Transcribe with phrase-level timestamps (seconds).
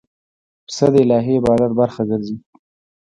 [0.65, 2.37] پسه د الهی عبادت برخه ګرځي.